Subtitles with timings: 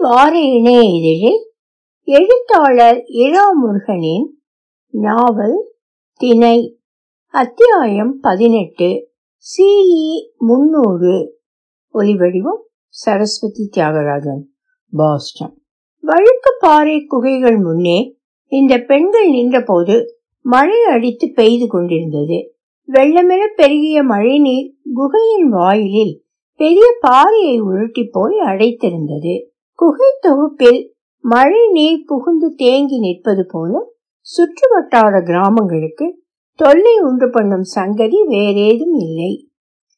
[0.00, 1.52] வார இணைய இதழில்
[2.02, 4.38] எழுத்தாளர் இரா முருகனின்
[4.90, 5.74] நாவல்
[6.12, 6.78] திணை.
[7.26, 9.10] அத்தியாயம் பதினெட்டு.
[9.36, 11.40] சிஇ முன்னூறு
[11.94, 14.42] ஒலிவடிவம் சரஸ்வதி தியாகராஜன்.
[14.90, 15.62] பாஸ்டன்.
[16.02, 18.16] வழுக்குப்பாறை குகைகள் முன்னே
[18.46, 22.56] இந்த பெண்கள் நின்றபோது மழை அடித்து பெய்து கொண்டிருந்தது.
[22.92, 26.24] வெள்ளமென பெருகிய மழைநீர் குகையின் வாயிலில்
[26.54, 29.52] பெரிய பாறையை உருட்டி போய் அடைத்திருந்தது.
[29.78, 30.80] குகை தொகுப்பில்
[31.24, 33.72] மழை நீர் புகுந்து தேங்கி நிற்பது போல
[34.26, 36.06] சுற்று வட்டார கிராமங்களுக்கு
[36.58, 39.32] தொல்லை உண்டு பண்ணும் சங்கதி வேறேதும் இல்லை.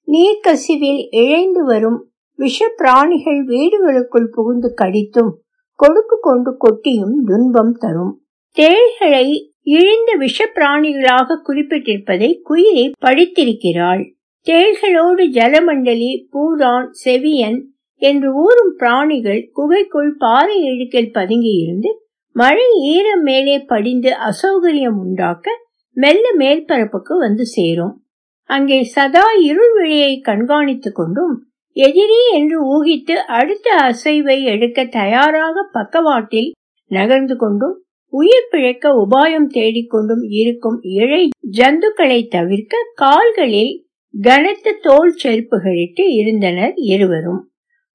[0.09, 1.99] நீர்க்கசிவில் இழைந்து வரும்
[2.39, 5.33] விஷ பிராணிகள் வீடுகளுக்குள் புகுந்து கடித்தும்
[5.81, 8.13] கொடுக்கு கொண்டு கொட்டியும் துன்பம் தரும்.
[8.57, 9.27] தேள்களை
[9.63, 14.05] இழிந்த விஷ பிராணிகளாக குறிப்பிட்டிருப்பதை குயிலை படித்திருக்கிறாள்.
[14.47, 17.59] தேள்களோடு ஜலமண்டலி பூதான் செவியன்
[18.03, 21.91] என்று ஊறும் பிராணிகள் குகைக்குள் பாறை இழுக்கில் பதுங்கியிருந்து
[22.37, 25.65] மழை ஈரம் மேலே படிந்து அசௌகரியம் உண்டாக்க
[25.97, 27.95] மெல்ல மேற்பரப்புக்கு வந்து சேரும்.
[28.51, 31.35] அங்கே சதா இருள் வெளியை கண்காணித்துக் கொண்டும்
[31.73, 36.51] எதிரி என்று ஊகித்து அடுத்த அசைவை எடுக்க தயாராக பக்கவாட்டில்
[36.91, 37.75] நகர்ந்து கொண்டும்
[38.13, 43.75] உயிர் பிழைக்க உபாயம் தேடிக்கொண்டும் இருக்கும் இழை ஜந்துக்களை தவிர்க்க கால்களில்
[44.15, 47.43] கனத்த தோல் செருப்புகளிட்டு இருந்தனர் இருவரும்.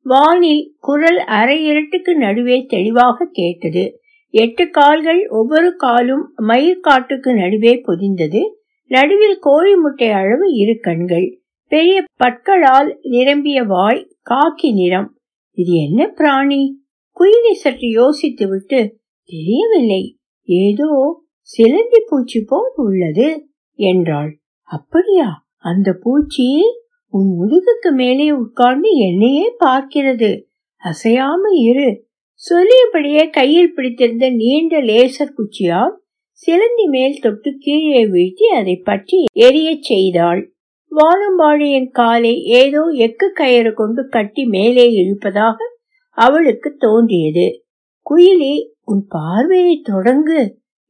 [0.04, 4.00] வானில் குரல் அரை இரட்டுக்கு நடுவே தெளிவாக கேட்டது.
[4.30, 8.42] எட்டு கால்கள் ஒவ்வொரு காலும் மயிர்காட்டுக்கு நடுவே பொதிந்தது.
[8.88, 11.42] நடுவில் கோழி முட்டை அளவு இரு கண்கள்.
[11.68, 15.18] பெரிய பற்களால் நிரம்பிய வாய் காக்கி நிறம்.
[15.52, 16.80] இது என்ன பிராணி?
[17.20, 20.18] குயிலை சற்று யோசித்து விட்டு தெரியவில்லை.
[20.44, 24.40] ஏதோ சிலந்தி பூச்சி போல் உள்ளது என்றாள்.
[24.62, 25.48] அப்படியா?
[25.58, 26.48] அந்த பூச்சி?
[27.14, 30.30] உன் முதுகுக்கு மேலே உட்கார்ந்து என்னையே பார்க்கிறது.
[30.84, 31.90] அசையாமல் இரு.
[32.42, 35.96] சொல்லியபடியே கையில் பிடித்திருந்த நீண்ட லேசர் குச்சியால்
[36.32, 40.42] சிலந்தி மேல் தொட்டு கீழே வீழ்த்தி அதை பற்றி எரியச் செய்தாள்.
[40.92, 45.58] வானம்பாடியின் காலை ஏதோ எக்கு கயிறு கொண்டு கட்டி மேலே இழுப்பதாக
[46.18, 47.46] அவளுக்கு தோன்றியது.
[48.06, 50.42] குயிலி உன் பார்வையை தொடங்கு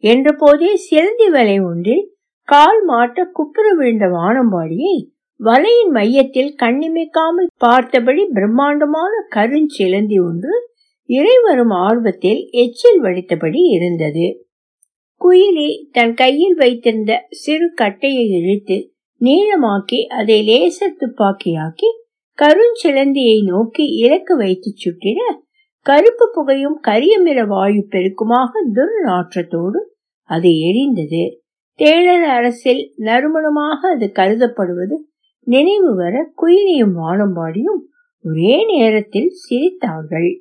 [0.03, 2.05] என்ற போதே சிலந்தி வலை ஒன்றில்
[2.47, 4.95] கால் மாட்ட குப்புற விழுந்த வானம்பாடியை
[5.41, 10.53] வலையின் மையத்தில் கண்ணிமைக்காமல் பார்த்தபடி பிரம்மாண்டமான கருஞ்சிலந்தி ஒன்று
[11.09, 14.27] இறைவரும் ஆர்வத்தில் எச்சில் வடித்தபடி இருந்தது.
[15.21, 18.77] குயிலி தன் கையில் வைத்திருந்த சிறு கட்டையை இழுத்து
[19.21, 21.89] நீளமாக்கி அதை லேசர் துப்பாக்கியாக்கி
[22.37, 25.19] கருஞ்சிலந்தியை நோக்கி இலக்கு வைத்து சுட்டிட
[25.85, 29.79] கருப்பு புகையும் கரியமிர வாயு பெருக்குமாக துர்நாற்றத்தோடு
[30.29, 31.23] அது எரிந்தது.
[31.79, 34.95] தேளர் அரசில் நறுமணமாக அது கருதப்படுவது
[35.47, 37.81] நினைவு வர குயிலியும் வானம்பாடியும்
[38.25, 40.31] ஒரே நேரத்தில் சிரித்தார்கள்.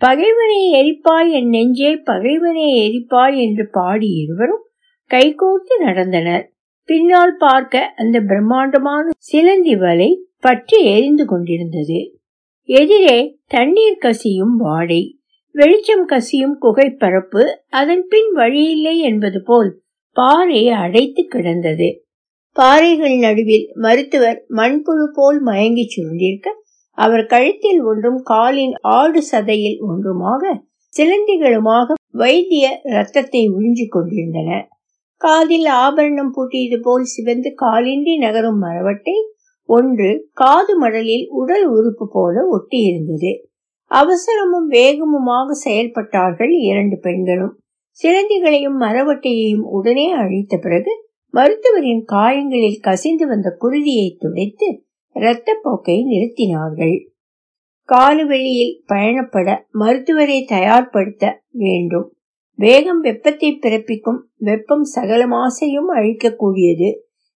[0.00, 4.64] பகைவனை எரிப்பாய் என் நெஞ்சே பகைவனை எரிப்பாய் என்று பாடி இருவரும்
[5.10, 6.44] கைகோர்த்து நடந்தனர்.
[6.88, 12.00] பின்னால் பார்க்க அந்த பிரம்மாண்டமான சிலந்தி வலை பற்றி எரிந்து கொண்டிருந்தது.
[12.68, 15.00] எதிரே தண்ணீர் கசியும் வாடை
[15.54, 19.70] வெளிச்சம் கசியும் குகைப்பரப்பு அதன் பின் வழியில்லை என்பது போல்
[20.16, 21.88] பாறை அடைத்து கிடந்தது.
[22.60, 26.48] பாறைகள் நடுவில் மருத்துவர் மண்புழு போல் மயங்கி சுருண்டிருக்க
[26.98, 30.52] அவர் கழுத்தில் ஒன்றும் காலின் ஆடு சதையில் ஒன்றுமாக
[30.92, 34.50] சிலந்திகளுமாக வைத்திய ரத்தத்தை உறிஞ்சிக் கொண்டிருந்தன.
[35.20, 39.16] காதில் ஆபரணம் பூட்டியது போல் சிவந்து காலின்றி நகரும் மரவட்டை
[39.68, 43.32] ஒன்று காது மடலில் உடல் உறுப்பு போல ஒட்டியிருந்தது.
[43.90, 47.54] அவசரமும் வேகமுமாக செயல்பட்டார்கள் இரண்டு பெண்களும்.
[48.00, 50.92] சிலந்திகளையும் மரவட்டையையும் உடனே அழித்த பிறகு
[51.32, 54.68] மருத்துவரின் காயங்களில் கசிந்து வந்த குருதியை துடைத்து
[55.16, 56.96] இரத்தப்போக்கை நிறுத்தினார்கள்.
[57.84, 62.12] காலுவெளியில் பயணப்பட மருத்துவரை தயார்படுத்த வேண்டும்.
[62.54, 66.88] வேகம் வெப்பத்தை பிறப்பிக்கும் வெப்பம் சகல மாசையும் அழிக்கக்கூடியது.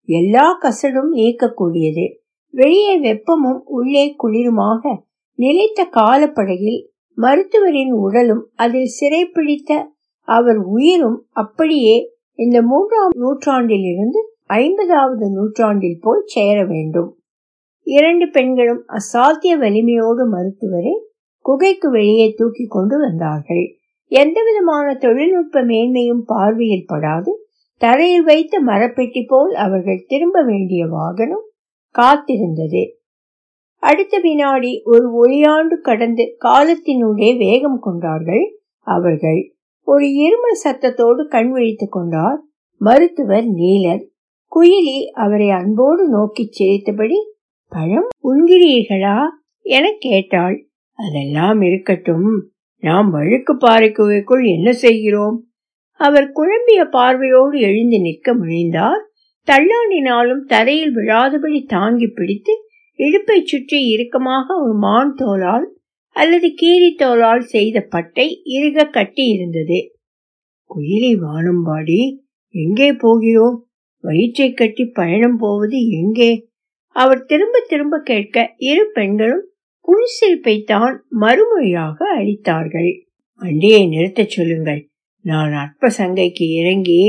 [0.09, 2.05] எல்லா கசடும் நீக்கக்கூடியது.
[2.55, 4.83] வெளியே வெப்பமும் உள்ளே குளிருமாக
[5.39, 6.81] நிலைத்த காலப்படகில்
[7.19, 9.73] மருத்துவரின் உடலும் அதில் சிறைப்பிடித்த
[10.29, 17.19] அவர் உயிரும் அப்படியே இந்த மூன்றாம் நூற்றாண்டில் இருந்து ஐம்பதாவது நூற்றாண்டில் போய் சேர வேண்டும்.
[17.83, 20.95] இரண்டு பெண்களும் அசாத்திய வலிமையோடு மருத்துவரை
[21.39, 23.77] குகைக்கு வெளியே தூக்கி கொண்டு வந்தார்கள்.
[24.07, 27.47] எந்த விதமான தொழில்நுட்ப மேன்மையும் பார்வையில் படாது.
[27.77, 31.47] தரையில் வைத்த மரப்பெட்டி போல் அவர்கள் திரும்ப வேண்டிய வாகனம்
[31.99, 32.91] காத்திருந்தது.
[33.79, 39.54] அடுத்த வினாடி ஒரு ஒளியாண்டு கடந்து காலத்தினுடைய வேகம் கொண்டார்கள் அவர்கள்.
[39.85, 42.45] ஒரு இருமல் சத்தத்தோடு கண் விழித்துக் கொண்டார்.
[42.79, 44.09] மருத்துவர் நீலர்
[44.57, 47.17] குயிலி அவரை அன்போடு நோக்கிச் சிரித்தபடி
[47.69, 49.23] பழம் உண்கிறீர்களா?
[49.61, 50.69] என கேட்டாள்.
[50.93, 52.51] அதெல்லாம் இருக்கட்டும்.
[52.77, 55.47] நாம் வழுக்கு பாறைக்குவைக்குள் என்ன செய்கிறோம்?
[55.91, 59.03] அவர் குழம்பிய பார்வையோடு எழுந்து நிற்க முனைந்தார்.
[59.49, 62.53] தள்ளாடினாலும் தரையில் விழாதபடி தாங்கி பிடித்து
[62.95, 65.74] இடுப்பை சுற்றி இறுக்கமாக ஒரு மான் தோலால்
[66.15, 69.79] அல்லது கீரித்தோலால் செய்த பட்டை இறுக கட்டி இருந்தது
[70.71, 72.01] குயிலை வானம்பாடி
[72.55, 73.57] எங்கே போகிறோம்?
[74.05, 76.49] வயிற்றை கட்டி பயணம் போவது எங்கே?
[76.97, 79.45] அவர் திரும்ப திரும்ப கேட்க இரு பெண்களும்
[79.89, 82.91] புன்சிரிப்பை தான் மறுமொழியாக அளித்தார்கள்.
[83.41, 84.83] வண்டியை நிறுத்தச் சொல்லுங்கள்.
[85.25, 87.03] நான் அற்ப சங்கைக்கு இறங்கி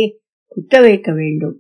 [0.48, 1.56] குத்த வைக்க வேண்டும்.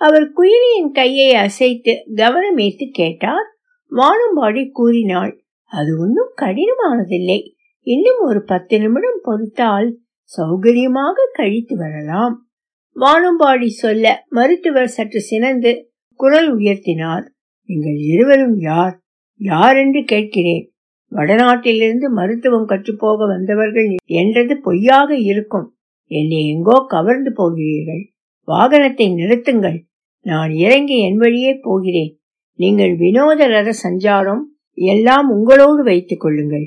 [0.00, 3.48] அவர் குயிலியின் கையை அசைத்து கவனமேத்து கேட்டார்.
[3.92, 7.38] வானம்பாடி கூறினாள் அது ஒன்றும் கடினமானதில்லை.
[7.86, 9.88] இன்னும் ஒரு பத்து நிமிடம் பொறுத்தால்
[10.32, 12.34] சௌகரியமாக கழித்து வரலாம்.
[12.96, 15.72] வானும்பாடி சொல்ல மருத்துவர் சற்று சினந்து
[16.20, 17.24] குரல் உயர்த்தினார்.
[17.68, 18.94] நீங்கள் இருவரும் யார்?
[19.40, 20.64] யார் என்று கேட்கிறேன்.
[21.12, 25.66] வடநாட்டிலிருந்து மருத்துவம் கற்றுப்போக வந்தவர்கள் என்றது பொய்யாக இருக்கும்.
[26.10, 28.02] என்னை எங்கோ கவர்ந்து போகிறீர்கள்.
[28.48, 29.78] வாகனத்தை நிறுத்துங்கள்.
[30.26, 32.12] நான் இறங்கி என் வழியே போகிறேன்.
[32.58, 34.44] நீங்கள் வினோத ரத சஞ்சாரம்
[34.78, 36.66] எல்லாம் உங்களோடு வைத்துக் கொள்ளுங்கள்.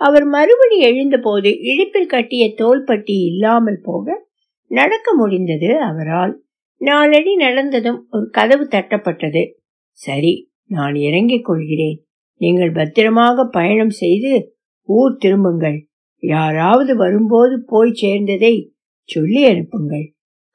[0.00, 4.28] அவர் மறுபடி எழுந்தபோது இடுப்பில் கட்டிய தோள்பட்டி இல்லாமல் போக
[4.70, 6.42] நடக்க முடிந்தது அவரால்.
[6.80, 9.42] நாளடி நடந்ததும் ஒரு கதவு தட்டப்பட்டது.
[9.90, 11.98] சரி நான் இறங்கிக் கொள்கிறேன்.
[12.40, 14.32] நீங்கள் பத்திரமாக பயணம் செய்து
[14.88, 15.86] ஊர் திரும்புங்கள்.
[16.22, 18.54] யாராவது வரும்போது போய் சேர்ந்ததை
[19.02, 20.06] சொல்லி அனுப்புங்கள்.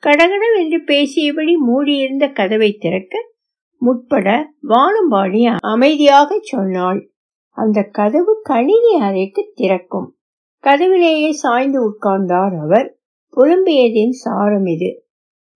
[0.04, 3.34] கடகடம் என்று பேசியபடி மூடியிருந்த கதவை திறக்க
[3.80, 7.12] முற்பட வானம்பாடி அமைதியாக சொன்னாள்.
[7.50, 10.18] அந்த கதவு கணினி அறைக்கு திறக்கும்.
[10.60, 13.00] கதவிலேயே சாய்ந்து உட்கார்ந்தார் அவர்.
[13.38, 15.06] புலம்பியதின் சாரம் இது.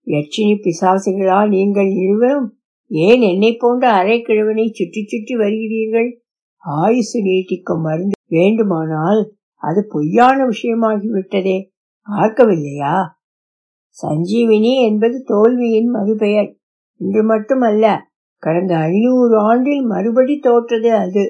[0.06, 4.24] யட்சினி பிசாசுகளா நீங்கள் இருவரும் ஏன் என்னை போன்ற அரை
[4.72, 6.16] சுற்றி சுற்றி வருகிறீர்கள்?
[6.56, 11.68] ஆயுசு நீட்டிக்கும் மருந்து வேண்டுமானால் அது பொய்யான விஷயமாகிவிட்டதே.
[12.10, 13.04] பார்க்கவில்லையா?
[14.02, 16.56] சஞ்சீவினி என்பது தோல்வியின் மறுபெயர்.
[16.96, 18.09] இன்று மட்டுமல்ல
[18.40, 21.24] கடந்த ஐநூறு ஆண்டில் மறுபடி தோற்றது அது.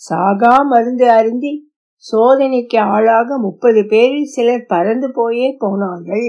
[0.00, 1.52] சாகா மருந்து அருந்தி
[2.04, 6.28] சோதனைக்கு ஆளாக முப்பது பேரில் சிலர் பறந்து போயே போனார்கள்.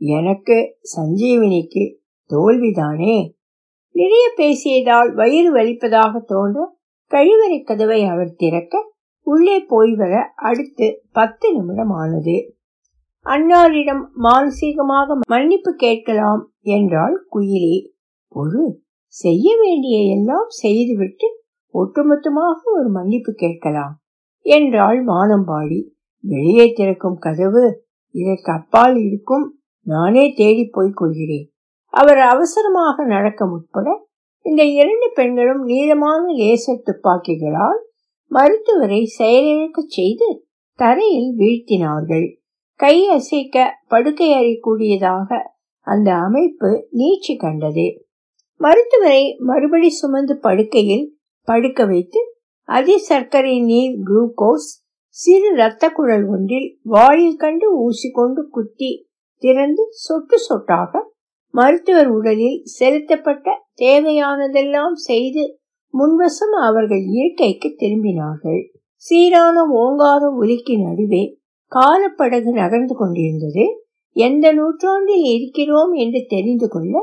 [0.00, 0.56] எனக்கு
[0.96, 1.84] சஞ்சீவினிக்கு
[2.30, 3.16] தோல்விதானே?
[3.94, 6.76] நிறைய பேசியதால் வயிறு வலிப்பதாக தோன்ற
[7.10, 8.82] கழிவறை கதவை அவர் திறக்க
[9.26, 12.36] உள்ளே போய் வர அடுத்து பத்து நிமிடம் ஆனது
[13.26, 17.74] அன்னாரிடம் மானசீகமாக மன்னிப்பு கேட்கலாம் என்றாள் குயிலி.
[18.28, 18.62] ஒரு
[19.12, 21.28] செய்ய வேண்டிய எல்லாம் செய்துவிட்டு
[21.74, 23.94] ஒட்டுமொத்தமாக ஒரு மன்னிப்பு கேட்கலாம்
[24.46, 25.80] என்றாள் மானம்பாடி.
[26.20, 27.84] வெளியே திறக்கும் கதவு
[28.14, 29.46] இதற்கு அப்பால் இருக்கும்.
[29.86, 31.46] நானே தேடி போய்க் கொள்கிறேன்.
[31.86, 33.88] அவர் அவசரமாக நடக்க முற்பட
[34.42, 37.80] இந்த இரண்டு பெண்களும் நீளமான லேசர் துப்பாக்கிகளால்
[38.30, 40.28] மருத்துவரை செயலிழக்கச் செய்து
[40.78, 42.26] தரையில் வீழ்த்தினார்கள்.
[42.80, 43.56] கை அசைக்க
[43.88, 45.38] படுக்கை அறியக்கூடியதாக
[45.86, 47.88] அந்த அமைப்பு நீச்சி கண்டது.
[48.60, 51.06] மருத்துவரை மறுபடி சுமந்து படுக்கையில்
[51.48, 52.20] படுக்க வைத்து
[52.68, 54.68] அதி சர்க்கரை நீர் குளுக்கோஸ்
[55.16, 58.90] சிறு இரத்த குழல் ஒன்றில் வாயில் கண்டு ஊசி கொண்டு குத்தி
[59.42, 61.02] திறந்து சொட்டு சொட்டாக
[61.54, 65.44] மருத்துவர் உடலில் செலுத்தப்பட்ட தேவையானதெல்லாம் செய்து
[65.94, 68.60] முன்வசம் அவர்கள் இயற்கைக்கு திரும்பினார்கள்.
[69.04, 71.22] சீரான ஓங்கார ஒலிக்கு நடுவே
[71.72, 73.64] காலப்படகு நகர்ந்து கொண்டிருந்தது.
[74.16, 76.94] எந்த நூற்றாண்டில் இருக்கிறோம் என்று தெரிந்து கொள்ள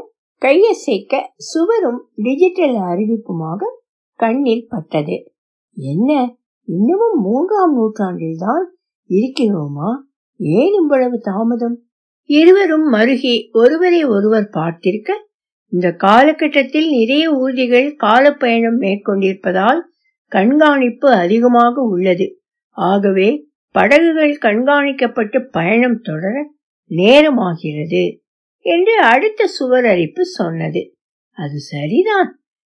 [0.41, 3.63] கையசைக்க சுவரும் டிஜிட்டல் அறிவிப்புமாக
[4.15, 5.33] கண்ணில் பட்டது.
[5.75, 6.35] என்ன?
[6.63, 8.75] இன்னமும் மூன்றாம் நூற்றாண்டில்தான்
[9.09, 9.95] இருக்கிறோமா?
[10.37, 11.81] ஏன் இவ்வளவு தாமதம்?
[12.23, 15.09] இருவரும் மருகி ஒருவரை ஒருவர் பார்த்திருக்க
[15.69, 19.79] இந்த காலகட்டத்தில் நிறைய ஊர்திகள் காலப்பயணம் மேற்கொண்டிருப்பதால்
[20.27, 22.41] கண்காணிப்பு அதிகமாக உள்ளது.
[22.69, 26.53] ஆகவே படகுகள் கண்காணிக்கப்பட்டு பயணம் தொடர
[26.89, 28.17] நேரமாகிறது.
[28.67, 30.81] என்று அடுத்த சுவர் அரிப்பு சொன்னது.
[31.37, 32.29] அது சரிதான்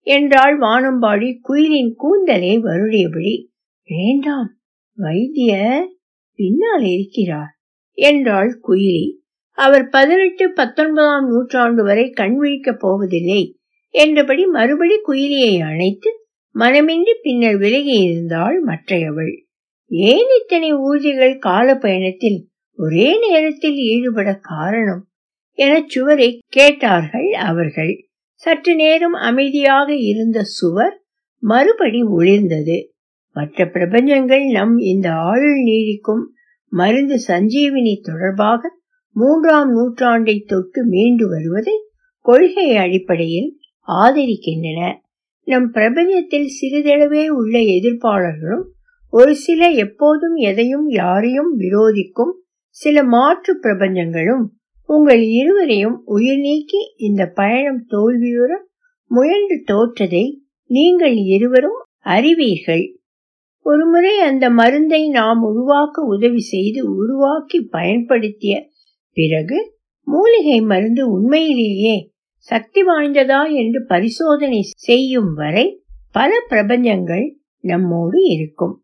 [0.07, 3.35] என்றாள் வானம்பாடி குயிலின் கூந்தலை வருடியபடி.
[3.89, 4.51] வேண்டாம்
[4.99, 5.53] வைத்திய
[6.39, 7.53] பின்னால் இருக்கிறார்
[7.99, 9.05] என்றாள் குயிலி.
[9.59, 13.43] அவர் பதினெட்டு பத்தொன்பதாம் நூற்றாண்டு வரை கண் விழிக்கப் போவதில்லை
[13.95, 16.11] என்றபடி மறுபடி குயிலியை அணைத்து
[16.55, 19.35] மனமின்றி பின்னர் விலகி இருந்தாள் மற்றையவள்.
[19.91, 22.39] ஏன் இத்தனை ஊர்திகள் கால பயணத்தில்
[22.79, 25.03] ஒரே நேரத்தில் ஈடுபட காரணம்?
[25.57, 28.07] என சுவரை கேட்டார்கள் அவர்கள்.
[28.35, 31.03] சற்று நேரம் அமைதியாக இருந்த சுவர்
[31.39, 32.89] மறுபடி ஒளிர்ந்தது.
[33.33, 36.25] மற்ற பிரபஞ்சங்கள் நம் இந்த ஆயுள் நீடிக்கும்
[36.69, 38.71] மருந்து சஞ்சீவினி தொடர்பாக
[39.11, 41.75] மூன்றாம் நூற்றாண்டை தொட்டு மீண்டு வருவதை
[42.19, 44.99] கொள்கை அடிப்படையில் ஆதரிக்கின்றன.
[45.45, 48.65] நம் பிரபஞ்சத்தில் சிறிதளவே உள்ள எதிர்ப்பாளர்களும்
[49.11, 52.33] ஒரு சில எப்போதும் எதையும் யாரையும் விரோதிக்கும்
[52.69, 54.45] சில மாற்று பிரபஞ்சங்களும்
[54.89, 58.53] உங்கள் இருவரையும் உயிர் நீக்கி இந்த பயணம் தோல்வியுற
[59.11, 60.25] முயன்று தோற்றதை
[60.71, 62.85] நீங்கள் இருவரும் அறிவீர்கள்.
[63.67, 68.55] ஒருமுறை அந்த மருந்தை நாம் உருவாக்க உதவி செய்து உருவாக்கி பயன்படுத்திய
[69.17, 69.59] பிறகு
[70.07, 71.95] மூலிகை மருந்து உண்மையிலேயே
[72.49, 75.67] சக்தி வாய்ந்ததா என்று பரிசோதனை செய்யும் வரை
[76.13, 77.27] பல பிரபஞ்சங்கள்
[77.65, 78.75] நம்மோடு இருக்கும்.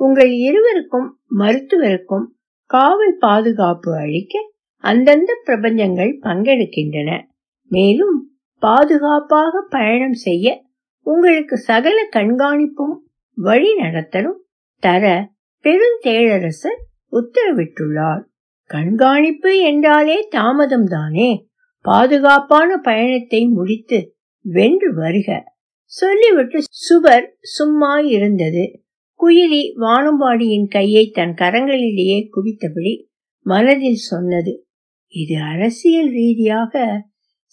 [0.00, 2.26] உங்கள் இருவருக்கும் மருத்துவருக்கும்
[2.70, 4.34] காவல் பாதுகாப்பு அளிக்க
[4.80, 7.24] அந்தந்த பிரபஞ்சங்கள் பங்கெடுக்கின்றன.
[7.70, 8.16] மேலும்
[8.58, 10.64] பாதுகாப்பாக பயணம் செய்ய
[11.02, 12.96] உங்களுக்கு சகல கண்காணிப்பும்
[13.34, 14.38] வழி நடத்தலும்
[14.78, 15.32] தர
[15.64, 16.80] பெருந்தேழரசர்
[17.12, 18.22] உத்தரவிட்டுள்ளார்.
[18.64, 21.48] கண்காணிப்பு என்றாலே தாமதம் தானே?
[21.80, 25.44] பாதுகாப்பான பயணத்தை முடித்து வென்று வருக.
[25.84, 28.82] சொல்லிவிட்டு சுவர் சும்மா இருந்தது.
[29.20, 33.08] குயிலி வானம்பாடியின் கையை தன் கரங்களிலேயே குவித்தபடி
[33.46, 34.64] மனதில் சொன்னது
[35.14, 36.74] இது அரசியல் ரீதியாக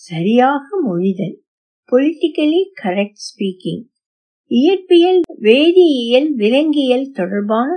[0.02, 1.36] சரியாக மொழிதல்.
[1.92, 3.84] பொலிட்டிக்கலி கரெக்ட் ஸ்பீக்கிங்
[4.52, 7.70] இயற்பியல் வேதியியல் விலங்கியல் தொடர்பான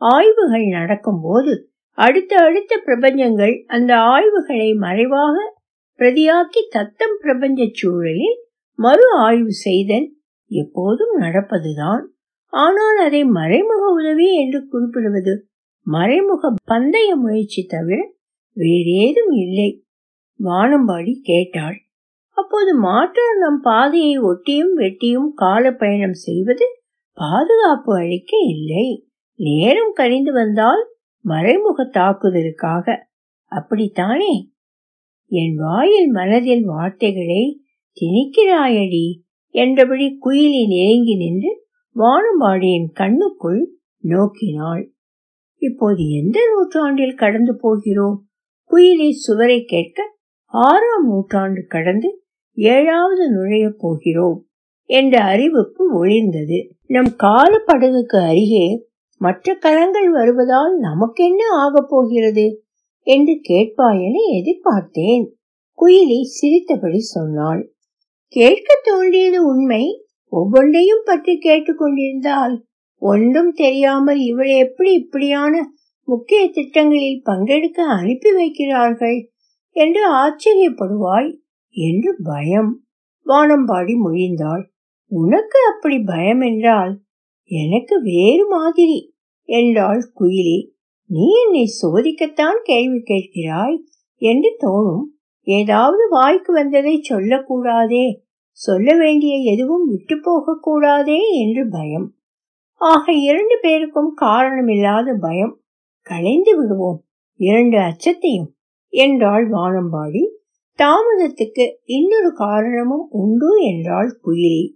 [0.00, 1.52] ஆய்வுகள் நடக்கும்போது
[1.98, 5.36] அடுத்த அடுத்த பிரபஞ்சங்கள் அந்த ஆய்வுகளை மறைவாக
[6.00, 8.36] பிரதியாக்கி தத்தம் பிரபஞ்ச சூழலில்
[8.78, 10.08] மறு ஆய்வு செய்தல்
[10.50, 12.02] எப்போதும் நடப்பதுதான்.
[12.52, 15.34] ஆனால் அதை மறைமுக உதவி என்று குறிப்பிடுவது
[15.86, 17.98] மறைமுக பந்தய முயற்சி தவிர
[18.56, 19.84] வேறேதும் இல்லை.
[20.44, 21.78] வானம்பாடி கேட்டாள்.
[22.30, 26.66] அப்போது மாற்றார் நம் பாதையை ஒட்டியும் வெட்டியும் கால பயணம் செய்வது
[27.12, 29.08] பாதுகாப்பு அளிக்க இல்லை.
[29.38, 30.86] நேரம் கழிந்து வந்தால்
[31.20, 32.96] மறைமுக தாக்குதலுக்காக.
[33.44, 34.50] அப்படித்தானே?
[35.28, 37.62] என் வாயில் மனதில் வார்த்தைகளை
[38.00, 39.06] திணிக்கிறாயடி
[39.50, 43.64] என்றபடி குயிலி நெருங்கி நின்று வானம்பாடியின் கண்ணுக்குள்
[44.04, 44.84] நோக்கினாள்.
[45.56, 48.28] இப்போது எந்த நூற்றாண்டில் கடந்து போகிறோம்?
[48.70, 50.02] குயிலி சுவரை கேட்க
[50.44, 52.22] ஆறாம் நூற்றாண்டு கடந்து
[52.56, 54.46] ஏழாவது நுழைய போகிறோம்
[54.90, 58.66] என்ற அறிவிப்பு ஒளிர்ந்தது நம் கால படகுக்கு அருகே
[59.20, 62.62] மற்ற கலங்கள் வருவதால் நமக்கென்ன ஆகப் போகிறது?
[63.06, 65.24] என்று கேட்பாயென எதிர்பார்த்தேன்.
[65.78, 67.72] குயிலி சிரித்தபடி சொன்னாள்.
[68.32, 69.84] கேட்க தோன்றியது உண்மை.
[70.32, 72.54] ஒவ்வொன்றையும் பற்றி கேட்டுக்கொண்டிருந்தால்
[73.02, 75.54] ஒன்றும் தெரியாமல் இவள் எப்படி இப்படியான
[76.08, 79.18] முக்கிய திட்டங்களில் பங்கெடுக்க அனுப்பி வைக்கிறார்கள்
[79.76, 81.30] என்று ஆச்சரியப்படுவாய்
[81.70, 82.72] என்று பயம்.
[83.26, 84.64] வானம்பாடி மொழிந்தாள்.
[85.10, 87.00] உனக்கு அப்படி பயம் என்றால்
[87.50, 88.98] எனக்கு வேறு மாதிரி
[89.48, 90.58] என்றாள் குயிலி.
[91.10, 93.76] நீ என்னை சோதிக்கத்தான் கேள்வி கேட்கிறாய்
[94.22, 95.04] என்று தோணும்.
[95.46, 98.06] ஏதாவது வாய்க்கு வந்ததை சொல்லக்கூடாதே.
[98.50, 102.08] சொல்ல வேண்டிய எதுவும் விட்டு போக கூடாதே என்று பயம்.
[102.80, 105.54] ஆக இரண்டு பேருக்கும் காரணமில்லாத பயம்.
[106.06, 107.04] களைந்து விடுவோம்.
[107.36, 108.54] இரண்டு அச்சத்தையும்
[108.88, 110.28] என்றாள் வானம்பாடி.
[110.78, 114.72] தாமதத்துக்கு இன்னொரு காரணமும் உண்டு என்றாள் குயிலி.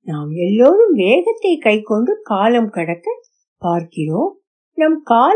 [0.00, 3.10] நாம் எல்லோரும் வேகத்தை கை கொண்டு காலம் கடக்க
[3.58, 4.38] பார்க்கிறோம்.
[4.74, 5.34] நம் கால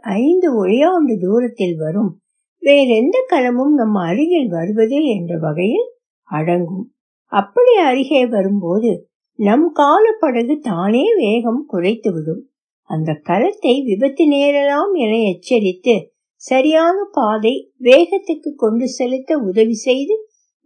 [0.00, 2.20] ஐந்து ஒளியாண்டு தூரத்தில் வரும்.
[2.58, 5.88] வேறெந்த கலமும் நம் அருகில் வருவதே என்ற வகையில்
[6.22, 6.92] அடங்கும்.
[7.24, 12.49] அப்படி அருகே வரும்போது நம் கால படகு தானே வேகம் குறைத்துவிடும்.
[12.90, 15.94] அந்த களத்தை விபத்து நேரலாம் என எச்சரித்து
[16.40, 20.14] சரியான பாதை வேகத்துக்கு கொண்டு செலுத்த உதவி செய்து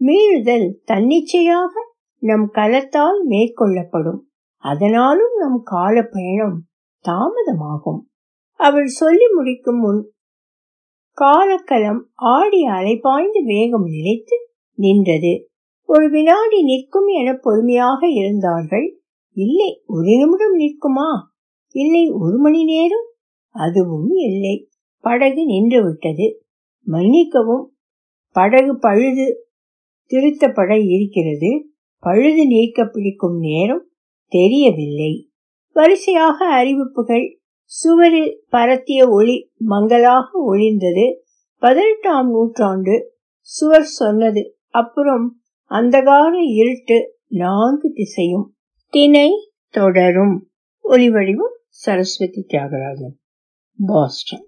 [0.00, 1.72] மீறுதல் தன்னிச்சையாக
[2.22, 4.20] நம் கலத்தால் மேற்கொள்ளப்படும்.
[4.64, 6.56] அதனாலும் நம் கால பயணம்
[7.04, 8.00] தாமதமாகும்.
[8.60, 10.12] அவள் சொல்லி முடிக்கும் முன்
[11.18, 14.36] காலக்கலம் ஆடி அலைபாய்ந்து வேகம் நிலைத்து
[14.78, 15.34] நின்றது.
[15.88, 18.88] ஒரு வினாடி நிற்கும் என பொறுமையாக இருந்தார்கள்.
[19.36, 21.32] இல்லை ஒரு நிமிடம் நிற்குமா?
[21.74, 23.06] இல்லை ஒரு மணி நேரம்?
[23.48, 24.68] அதுவும் இல்லை.
[25.00, 26.44] படகு நின்று விட்டது
[26.80, 27.76] மன்னிக்கவும்
[28.32, 29.48] படகு பழுது
[30.10, 31.68] திருத்தப்பட இருக்கிறது.
[31.98, 33.88] பழுது நீக்க பிடிக்கும் நேரம்
[34.28, 35.30] தெரியவில்லை.
[35.72, 37.38] வரிசையாக அறிவிப்புகள்.
[37.64, 41.14] சுவரில் பரத்திய ஒளி மங்களாக ஒளிர்ந்தது.
[41.58, 43.16] பதினெட்டாம் நூற்றாண்டு.
[43.40, 44.58] சுவர் சொன்னது.
[44.68, 45.40] அப்புறம்
[45.70, 48.54] அந்தகார இருட்டு நான்கு திசையும்.
[48.90, 49.30] திணை
[49.70, 50.48] தொடரும்.
[50.84, 53.16] ஒலிவடிவம் சரஸ்வதி தியாகராஜன்
[53.78, 54.46] பாஸ்டன்